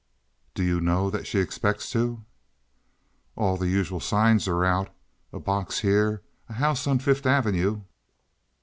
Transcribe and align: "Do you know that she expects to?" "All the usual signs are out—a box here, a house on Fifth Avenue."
"Do 0.55 0.63
you 0.63 0.81
know 0.81 1.11
that 1.11 1.27
she 1.27 1.37
expects 1.37 1.91
to?" 1.91 2.25
"All 3.35 3.55
the 3.55 3.69
usual 3.69 3.99
signs 3.99 4.47
are 4.47 4.65
out—a 4.65 5.39
box 5.41 5.81
here, 5.81 6.23
a 6.49 6.53
house 6.53 6.87
on 6.87 6.97
Fifth 6.97 7.27
Avenue." 7.27 7.81